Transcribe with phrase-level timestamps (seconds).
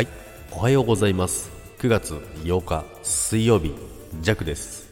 [0.00, 0.08] はい。
[0.52, 1.50] おはようございます。
[1.78, 3.74] 9月8日水曜日
[4.22, 4.90] ジャクです。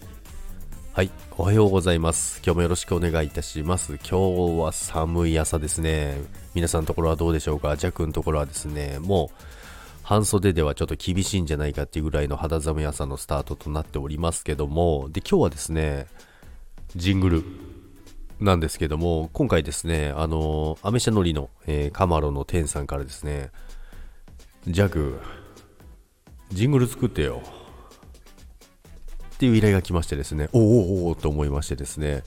[0.93, 1.11] はい。
[1.39, 2.43] おはようございます。
[2.45, 3.95] 今日もよろしくお願いいたします。
[3.95, 6.21] 今日は寒い朝ですね。
[6.53, 7.75] 皆さんのところはどうでしょうか？
[7.79, 9.43] ジャクのところはですねもう
[10.03, 15.09] 半袖ではちょっと厳しいんじゃないかっていうぐらいの肌寒い朝のスタートとなっておりますけども。
[15.09, 16.07] で今日はですね
[16.97, 17.45] ジングル
[18.41, 23.51] なんですけども今回ですねあのアメ車乗りの、えー、カマロの店さんからですね
[24.71, 25.19] ジャク
[26.51, 27.41] ジングル作ってよ。
[29.35, 32.23] っていう依頼が来ましてですね、おおおおと思いましてですね、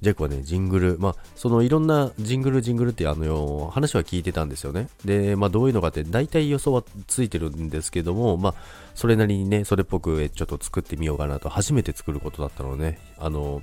[0.00, 4.88] ジャックはね、ジングル、まあ、そのいろんなジングル、ジングルってあの話は聞いてたんですよね。
[5.04, 8.54] で、まあ、どういうのかって大体予想はついてるんですけども、まあ、
[8.94, 13.60] それなりにね、それっぽくちょっと作ってみようかなと、初めて作ることだったのね、あの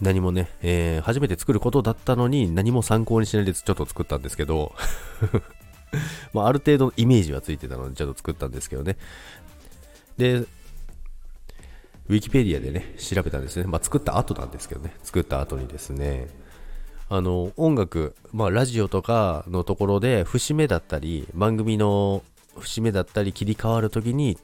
[0.00, 4.74] 何もね、えー、初めて作ることだったのに何も参考にしないでちょっと作ったんですけど。
[6.32, 8.96] まあ、ある程度イメージはついてたのでちょっと作ったんですけどね。
[10.16, 13.64] で、ウィキペディアでね、調べたんですね。
[13.64, 16.28] まあ、作った後なんですけどね、作った後にですね、
[17.08, 22.22] あの、音楽、まあ、ラジオとかのところで、節目だったり、番組の
[22.58, 24.38] 節目だったり切り替わるときに、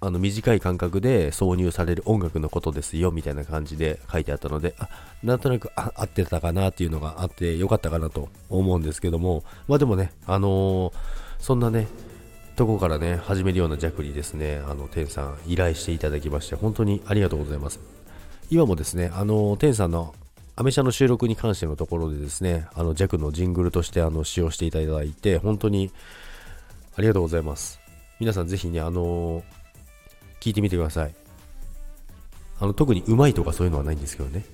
[0.00, 4.88] あの短い間隔で挿入される音楽のことですよみたいな感じで書いてあったので、あ
[5.22, 10.92] なんとなく合ってたかなっていうのがあってよかったかなと思うんですけども、まあでもね、あのー、
[11.40, 11.88] そんなね、
[12.54, 17.78] とこからね、始めるような弱にですね、あの、天さん依頼していただきまして、本当にありがとうございます。
[18.50, 20.14] 今もですね、あの、天さんの
[20.56, 25.92] アメ車の収録に関してのところでですね、あの、弱のジングルとしてあの使用していただいて、本当に
[26.96, 27.78] ありがとうございます。
[28.18, 29.44] 皆さんぜひね、あの
[30.40, 31.14] 聞いてみてください。
[32.60, 34.44] あの、特にうまいとかそういうのはないんですけどね。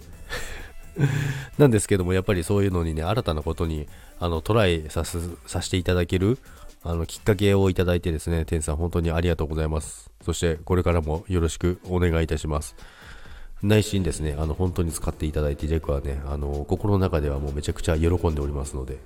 [1.59, 3.89] なんですけども、やっぱりそういうのにね、新たなことに、
[4.21, 6.39] あの、トライさせていただける、
[6.87, 10.11] あのきっかけをいただいてですね、天さん本当にありがとうございます。
[10.23, 12.77] そしてこれからもよろしくお願いいたします。
[13.63, 18.99] 内心ですね、あの本当に使っていただいて、ジェクはね、あの心の中ではもうめちゃくちゃ喜んでおりますので。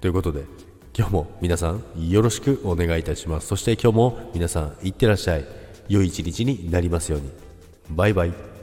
[0.00, 0.44] ということで、
[0.98, 3.46] 今日も皆さんよろしくお願いいたします。
[3.46, 5.63] そして今日も皆さんいってらっしゃい。
[5.88, 7.30] 良い一日になりますように。
[7.90, 8.53] バイバイ。